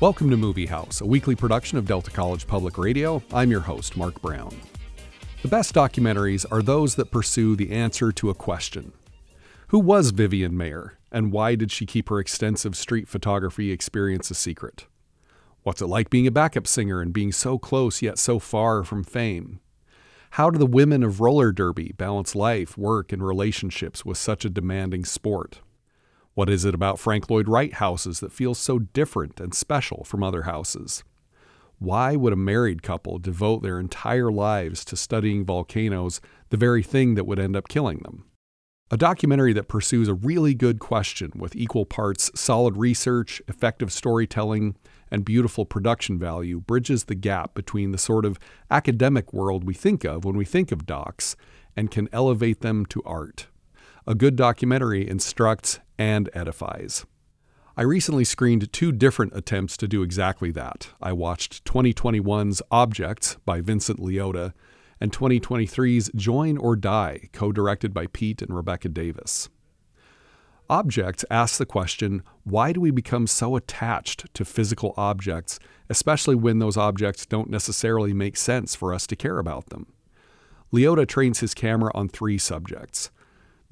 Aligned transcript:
Welcome 0.00 0.28
to 0.30 0.36
Movie 0.36 0.66
House, 0.66 1.00
a 1.00 1.06
weekly 1.06 1.36
production 1.36 1.78
of 1.78 1.86
Delta 1.86 2.10
College 2.10 2.48
Public 2.48 2.78
Radio. 2.78 3.22
I'm 3.32 3.52
your 3.52 3.60
host, 3.60 3.96
Mark 3.96 4.20
Brown. 4.20 4.52
The 5.42 5.48
best 5.48 5.72
documentaries 5.72 6.44
are 6.50 6.62
those 6.62 6.96
that 6.96 7.12
pursue 7.12 7.54
the 7.54 7.70
answer 7.70 8.10
to 8.10 8.28
a 8.28 8.34
question 8.34 8.92
Who 9.68 9.78
was 9.78 10.10
Vivian 10.10 10.54
Maier, 10.54 10.96
and 11.12 11.30
why 11.30 11.54
did 11.54 11.70
she 11.70 11.86
keep 11.86 12.08
her 12.08 12.18
extensive 12.18 12.76
street 12.76 13.06
photography 13.06 13.70
experience 13.70 14.32
a 14.32 14.34
secret? 14.34 14.88
What's 15.62 15.80
it 15.80 15.86
like 15.86 16.10
being 16.10 16.26
a 16.26 16.32
backup 16.32 16.66
singer 16.66 17.00
and 17.00 17.12
being 17.12 17.30
so 17.30 17.56
close 17.56 18.02
yet 18.02 18.18
so 18.18 18.40
far 18.40 18.82
from 18.82 19.04
fame? 19.04 19.60
How 20.30 20.50
do 20.50 20.58
the 20.58 20.66
women 20.66 21.04
of 21.04 21.20
roller 21.20 21.52
derby 21.52 21.92
balance 21.96 22.34
life, 22.34 22.76
work, 22.76 23.12
and 23.12 23.24
relationships 23.24 24.04
with 24.04 24.18
such 24.18 24.44
a 24.44 24.50
demanding 24.50 25.04
sport? 25.04 25.60
What 26.34 26.50
is 26.50 26.64
it 26.64 26.74
about 26.74 26.98
Frank 26.98 27.30
Lloyd 27.30 27.48
Wright 27.48 27.72
houses 27.74 28.18
that 28.18 28.32
feels 28.32 28.58
so 28.58 28.80
different 28.80 29.38
and 29.38 29.54
special 29.54 30.02
from 30.02 30.24
other 30.24 30.42
houses? 30.42 31.04
Why 31.78 32.16
would 32.16 32.32
a 32.32 32.36
married 32.36 32.82
couple 32.82 33.20
devote 33.20 33.62
their 33.62 33.78
entire 33.78 34.32
lives 34.32 34.84
to 34.86 34.96
studying 34.96 35.44
volcanoes, 35.44 36.20
the 36.50 36.56
very 36.56 36.82
thing 36.82 37.14
that 37.14 37.26
would 37.26 37.38
end 37.38 37.54
up 37.54 37.68
killing 37.68 37.98
them? 37.98 38.24
A 38.90 38.96
documentary 38.96 39.52
that 39.52 39.68
pursues 39.68 40.08
a 40.08 40.14
really 40.14 40.54
good 40.54 40.80
question 40.80 41.30
with 41.36 41.54
equal 41.54 41.86
parts 41.86 42.32
solid 42.34 42.76
research, 42.76 43.40
effective 43.46 43.92
storytelling, 43.92 44.74
and 45.12 45.24
beautiful 45.24 45.64
production 45.64 46.18
value 46.18 46.58
bridges 46.58 47.04
the 47.04 47.14
gap 47.14 47.54
between 47.54 47.92
the 47.92 47.98
sort 47.98 48.24
of 48.24 48.40
academic 48.72 49.32
world 49.32 49.62
we 49.62 49.74
think 49.74 50.02
of 50.02 50.24
when 50.24 50.36
we 50.36 50.44
think 50.44 50.72
of 50.72 50.84
docs 50.84 51.36
and 51.76 51.92
can 51.92 52.08
elevate 52.12 52.60
them 52.60 52.84
to 52.86 53.00
art. 53.04 53.46
A 54.06 54.14
good 54.14 54.36
documentary 54.36 55.08
instructs 55.08 55.78
and 55.98 56.30
edifies. 56.34 57.04
I 57.76 57.82
recently 57.82 58.24
screened 58.24 58.72
two 58.72 58.92
different 58.92 59.34
attempts 59.34 59.76
to 59.78 59.88
do 59.88 60.02
exactly 60.02 60.52
that. 60.52 60.90
I 61.02 61.12
watched 61.12 61.64
2021's 61.64 62.62
Objects 62.70 63.36
by 63.44 63.60
Vincent 63.60 63.98
Liotta 63.98 64.52
and 65.00 65.10
2023's 65.10 66.10
Join 66.14 66.56
or 66.56 66.76
Die, 66.76 67.28
co 67.32 67.50
directed 67.50 67.92
by 67.92 68.06
Pete 68.06 68.42
and 68.42 68.54
Rebecca 68.54 68.88
Davis. 68.88 69.48
Objects 70.70 71.24
asks 71.30 71.58
the 71.58 71.66
question 71.66 72.22
why 72.44 72.72
do 72.72 72.80
we 72.80 72.90
become 72.90 73.26
so 73.26 73.56
attached 73.56 74.32
to 74.34 74.44
physical 74.44 74.94
objects, 74.96 75.58
especially 75.90 76.34
when 76.34 76.58
those 76.58 76.76
objects 76.76 77.26
don't 77.26 77.50
necessarily 77.50 78.14
make 78.14 78.36
sense 78.36 78.74
for 78.74 78.94
us 78.94 79.06
to 79.08 79.16
care 79.16 79.38
about 79.38 79.70
them? 79.70 79.92
Liotta 80.72 81.06
trains 81.06 81.40
his 81.40 81.54
camera 81.54 81.90
on 81.94 82.08
three 82.08 82.38
subjects 82.38 83.10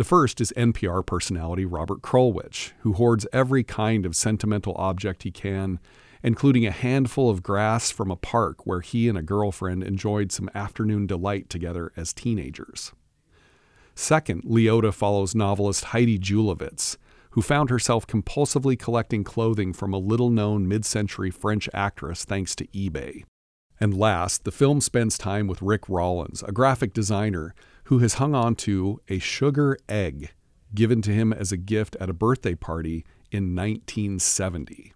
the 0.03 0.09
first 0.09 0.41
is 0.41 0.53
NPR 0.57 1.07
personality 1.07 1.65
Robert 1.65 2.03
Krulwich, 2.03 2.73
who 2.81 2.95
hoards 2.95 3.25
every 3.33 3.63
kind 3.63 4.05
of 4.05 4.17
sentimental 4.17 4.75
object 4.77 5.23
he 5.23 5.31
can, 5.31 5.79
including 6.25 6.67
a 6.67 6.73
handful 6.73 7.31
of 7.31 7.45
grass 7.45 7.93
from 7.93 8.11
a 8.11 8.17
park 8.17 8.67
where 8.67 8.81
he 8.81 9.09
and 9.09 9.17
a 9.17 9.23
girlfriend 9.23 9.85
enjoyed 9.85 10.33
some 10.33 10.51
afternoon 10.57 11.07
delight 11.07 11.49
together 11.49 11.93
as 11.97 12.13
teenagers. 12.13 12.91
Second, 13.95 14.43
Liotta 14.43 14.93
follows 14.93 15.37
novelist 15.37 15.85
Heidi 15.85 16.19
Julavits, 16.19 16.97
who 17.31 17.41
found 17.41 17.71
herself 17.71 18.05
compulsively 18.05 18.77
collecting 18.77 19.23
clothing 19.23 19.73
from 19.73 19.95
a 19.95 19.99
little 19.99 20.31
known 20.31 20.67
mid 20.67 20.85
century 20.85 21.31
French 21.31 21.69
actress 21.73 22.25
thanks 22.25 22.57
to 22.57 22.67
eBay. 22.75 23.23
And 23.79 23.97
last, 23.97 24.43
the 24.43 24.51
film 24.51 24.81
spends 24.81 25.17
time 25.17 25.47
with 25.47 25.63
Rick 25.63 25.89
Rollins, 25.89 26.43
a 26.43 26.51
graphic 26.51 26.93
designer 26.93 27.55
who 27.93 27.99
has 27.99 28.15
hung 28.15 28.35
on 28.35 28.55
to 28.55 28.99
a 29.11 29.19
sugar 29.19 29.77
egg 29.87 30.33
given 30.75 31.03
to 31.03 31.11
him 31.13 31.31
as 31.31 31.53
a 31.53 31.59
gift 31.59 31.95
at 32.01 32.09
a 32.09 32.15
birthday 32.15 32.55
party 32.55 33.05
in 33.31 33.55
1970. 33.55 34.95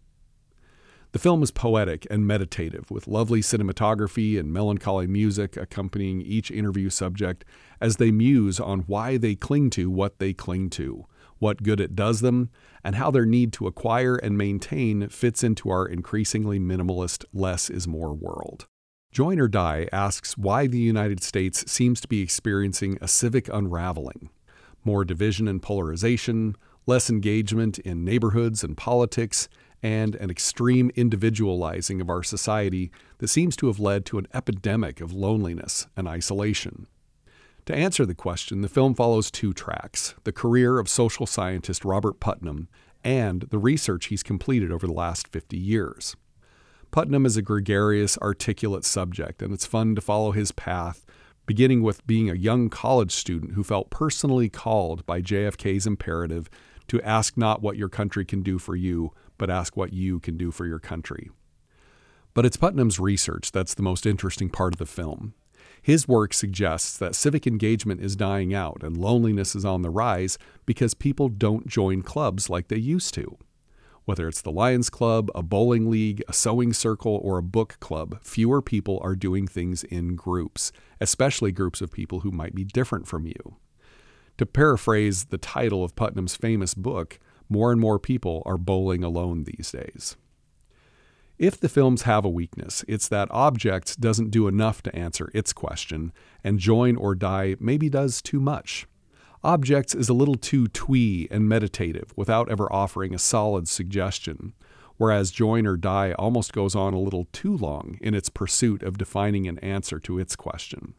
The 1.13 1.19
film 1.19 1.43
is 1.43 1.51
poetic 1.51 2.07
and 2.09 2.27
meditative, 2.27 2.91
with 2.91 3.07
lovely 3.07 3.43
cinematography 3.43 4.41
and 4.41 4.51
melancholy 4.51 5.07
music 5.07 5.59
accompanying 5.59 6.23
each 6.23 6.51
interview 6.51 6.89
subject 6.89 7.45
as 7.83 7.97
they 7.97 8.11
muse 8.11 8.59
on 8.59 8.81
why 8.87 9.19
they 9.19 9.35
cling 9.35 9.69
to 9.73 9.91
what 9.91 10.19
they 10.19 10.33
cling 10.33 10.71
to, 10.71 11.05
what 11.39 11.63
good 11.63 11.81
it 11.81 11.95
does 11.95 12.23
them, 12.23 12.49
and 12.83 12.95
how 12.95 13.11
their 13.11 13.27
need 13.27 13.53
to 13.53 13.67
acquire 13.67 14.17
and 14.17 14.39
maintain 14.39 15.07
fits 15.11 15.45
into 15.45 15.69
our 15.69 15.85
increasingly 15.85 16.59
minimalist 16.59 17.27
less 17.35 17.69
is 17.69 17.87
more 17.87 18.15
world. 18.15 18.67
Join 19.17 19.41
or 19.41 19.49
Die 19.49 19.89
asks 19.93 20.37
why 20.37 20.67
the 20.67 20.79
United 20.79 21.23
States 21.23 21.73
seems 21.73 22.03
to 22.03 22.07
be 22.07 22.21
experiencing 22.21 22.99
a 23.01 23.09
civic 23.09 23.49
unraveling. 23.49 24.29
More 24.85 25.07
division 25.07 25.49
and 25.49 25.63
polarization, 25.63 26.55
less 26.85 27.09
engagement 27.09 27.79
in 27.79 28.05
neighborhoods 28.05 28.63
and 28.63 28.77
politics, 28.77 29.49
and 29.83 30.17
an 30.17 30.29
extreme 30.29 30.91
individualizing 30.97 32.03
of 32.03 32.11
our 32.11 32.23
society 32.23 32.91
that 33.17 33.29
seems 33.29 33.57
to 33.57 33.69
have 33.69 33.81
led 33.81 34.05
to 34.05 34.19
an 34.19 34.27
epidemic 34.35 35.01
of 35.01 35.15
loneliness 35.15 35.87
and 35.97 36.07
isolation. 36.07 36.87
To 37.65 37.75
answer 37.75 38.05
the 38.05 38.15
question, 38.15 38.61
the 38.61 38.69
film 38.69 38.95
follows 38.95 39.31
two 39.31 39.55
tracks 39.55 40.15
the 40.25 40.31
career 40.31 40.79
of 40.79 40.91
social 40.91 41.25
scientist 41.25 41.87
Robert 41.87 42.21
Putnam 42.21 42.69
and 43.03 43.45
the 43.45 43.57
research 43.57 44.09
he's 44.09 44.23
completed 44.23 44.71
over 44.71 44.87
the 44.87 44.93
last 44.93 45.27
50 45.29 45.57
years. 45.57 46.17
Putnam 46.91 47.27
is 47.27 47.37
a 47.37 47.43
gregarious, 47.43 48.17
articulate 48.19 48.85
subject, 48.85 49.43
and 49.43 49.53
it's 49.53 49.67
fun 49.67 49.95
to 49.95 50.01
follow 50.01 50.33
his 50.33 50.53
path, 50.53 51.05
beginning 51.45 51.83
with 51.83 52.07
being 52.07 52.31
a 52.31 52.35
young 52.35 52.69
college 52.69 53.13
student 53.13 53.53
who 53.53 53.63
felt 53.63 53.91
personally 53.91 54.49
called 54.49 55.05
by 55.07 55.21
JFK's 55.21 55.87
imperative 55.87 56.49
to 56.89 57.03
ask 57.03 57.37
not 57.37 57.63
what 57.63 57.77
your 57.77 57.89
country 57.89 58.25
can 58.25 58.43
do 58.43 58.59
for 58.59 58.77
you, 58.77 59.13
but 59.39 59.51
ask 59.51 59.77
what 59.77 59.93
you 59.93 60.21
can 60.21 60.37
do 60.37 60.51
for 60.51 60.67
your 60.67 60.79
country. 60.79 61.31
But 62.35 62.47
it's 62.47 62.57
Putnam's 62.57 63.01
research 63.01 63.53
that's 63.53 63.75
the 63.75 63.83
most 63.83 64.07
interesting 64.07 64.51
part 64.51 64.75
of 64.75 64.79
the 64.79 64.87
film. 64.87 65.35
His 65.83 66.09
work 66.09 66.35
suggests 66.35 66.99
that 66.99 67.15
civic 67.15 67.47
engagement 67.47 68.01
is 68.01 68.17
dying 68.17 68.53
out 68.53 68.83
and 68.83 68.97
loneliness 68.97 69.55
is 69.55 69.65
on 69.65 69.83
the 69.83 69.91
rise 69.91 70.37
because 70.65 70.95
people 70.95 71.29
don't 71.29 71.67
join 71.67 72.03
clubs 72.03 72.51
like 72.51 72.69
they 72.69 72.77
used 72.77 73.15
to. 73.15 73.39
Whether 74.07 74.29
it's 74.29 74.41
the 74.41 74.53
Lions 74.53 74.89
Club, 74.89 75.33
a 75.35 75.43
bowling 75.43 75.91
league, 75.91 76.23
a 76.29 76.33
sewing 76.33 76.73
circle, 76.73 77.21
or 77.25 77.39
a 77.39 77.43
book 77.43 77.77
club, 77.81 78.21
fewer 78.23 78.63
people 78.63 79.01
are 79.03 79.17
doing 79.17 79.49
things 79.49 79.83
in 79.83 80.15
groups, 80.15 80.71
especially 81.01 81.51
groups 81.51 81.81
of 81.81 81.91
people 81.91 82.21
who 82.21 82.31
might 82.31 82.55
be 82.55 82.63
different 82.63 83.09
from 83.09 83.27
you. 83.27 83.57
To 84.39 84.47
paraphrase 84.47 85.25
the 85.25 85.39
title 85.39 85.83
of 85.83 85.97
Putnam's 85.97 86.37
famous 86.37 86.73
book, 86.73 87.19
more 87.49 87.73
and 87.73 87.81
more 87.81 87.99
people 87.99 88.45
are 88.47 88.57
bowling 88.57 89.03
alone 89.03 89.43
these 89.43 89.73
days. 89.73 90.17
If 91.37 91.59
the 91.59 91.69
films 91.69 92.03
have 92.03 92.25
a 92.25 92.31
weakness, 92.31 92.85
it's 92.87 93.09
that 93.09 93.29
Objects 93.33 93.97
doesn't 93.97 94.31
do 94.31 94.47
enough 94.47 94.83
to 94.85 94.95
answer 94.95 95.33
its 95.35 95.53
question, 95.53 96.13
and 96.45 96.61
Join 96.61 96.95
or 96.95 97.17
Die 97.17 97.57
maybe 97.59 97.91
does 97.91 98.23
too 98.23 98.39
much. 98.39 98.87
Objects 99.45 99.95
is 99.95 100.09
a 100.09 100.15
little 100.15 100.35
too 100.35 100.67
twee 100.69 101.29
and 101.31 101.49
meditative 101.49 102.13
without 102.17 102.51
ever 102.51 102.73
offering 102.73 103.15
a 103.15 103.19
solid 103.19 103.69
suggestion, 103.69 104.55
whereas 104.97 105.31
Join 105.31 105.67
or 105.67 105.77
Die 105.77 106.13
almost 106.13 106.53
goes 106.53 106.75
on 106.75 106.95
a 106.95 107.01
little 107.01 107.27
too 107.33 107.57
long 107.57 107.99
in 108.01 108.15
its 108.15 108.29
pursuit 108.29 108.83
of 108.83 108.99
defining 108.99 109.47
an 109.47 109.59
answer 109.59 109.99
to 110.01 110.19
its 110.19 110.37
question. 110.37 110.95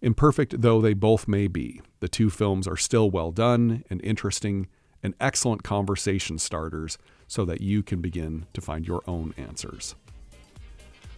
Imperfect 0.00 0.60
though 0.60 0.80
they 0.80 0.94
both 0.94 1.26
may 1.26 1.48
be, 1.48 1.80
the 2.00 2.08
two 2.08 2.30
films 2.30 2.68
are 2.68 2.76
still 2.76 3.10
well 3.10 3.32
done 3.32 3.84
and 3.90 4.00
interesting 4.04 4.68
and 5.02 5.14
excellent 5.20 5.62
conversation 5.62 6.38
starters 6.38 6.98
so 7.26 7.44
that 7.44 7.60
you 7.60 7.82
can 7.82 8.00
begin 8.00 8.46
to 8.52 8.60
find 8.60 8.86
your 8.86 9.02
own 9.06 9.34
answers. 9.36 9.94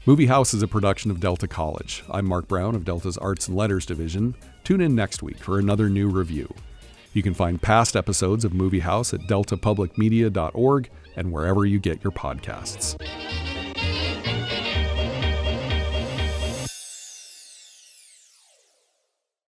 Movie 0.07 0.27
House 0.27 0.55
is 0.55 0.63
a 0.63 0.67
production 0.67 1.11
of 1.11 1.21
Delta 1.21 1.47
College. 1.47 2.05
I'm 2.11 2.27
Mark 2.27 2.49
Brown 2.49 2.75
of 2.75 2.87
Delta's 2.87 3.19
Arts 3.19 3.49
and 3.49 3.57
Letters 3.57 3.85
Division. 3.85 4.35
Tune 4.65 4.81
in 4.81 4.95
next 4.95 5.23
week 5.23 5.37
for 5.37 5.59
another 5.59 5.91
new 5.91 6.09
review. 6.09 6.49
You 7.13 7.23
can 7.23 7.35
find 7.35 7.61
past 7.61 7.95
episodes 7.95 8.47
of 8.47 8.55
Movie 8.55 8.81
House 8.81 9.13
at 9.13 9.21
deltapublicmedia.org 9.21 10.91
and 11.17 11.31
wherever 11.31 11.67
you 11.67 11.79
get 11.79 12.03
your 12.03 12.13
podcasts. 12.13 12.97